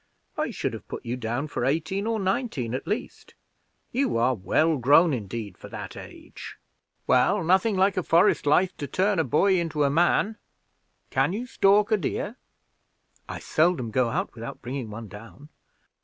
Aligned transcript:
"I 0.35 0.49
should 0.49 0.73
have 0.73 0.87
put 0.87 1.05
you 1.05 1.15
down 1.15 1.47
for 1.47 1.63
eighteen 1.63 2.07
or 2.07 2.19
nineteen 2.19 2.73
at 2.73 2.87
least. 2.87 3.35
You 3.91 4.17
are 4.17 4.33
well 4.33 4.77
grown 4.77 5.13
indeed 5.13 5.59
for 5.59 5.69
that 5.69 5.95
age. 5.95 6.57
Well, 7.05 7.43
nothing 7.43 7.77
like 7.77 7.97
a 7.97 8.01
forest 8.01 8.47
life 8.47 8.75
to 8.77 8.87
turn 8.87 9.19
a 9.19 9.23
boy 9.23 9.59
into 9.59 9.83
a 9.83 9.91
man! 9.91 10.37
Can 11.11 11.33
you 11.33 11.45
stalk 11.45 11.91
a 11.91 11.97
deer?" 11.97 12.37
"I 13.29 13.37
seldom 13.37 13.91
go 13.91 14.09
out 14.09 14.33
without 14.33 14.63
bringing 14.63 14.89
one 14.89 15.07
down." 15.07 15.49